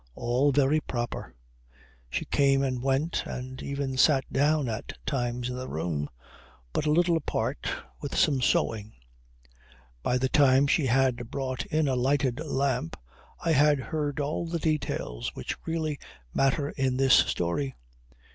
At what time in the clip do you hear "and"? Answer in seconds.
2.63-2.81, 3.27-3.61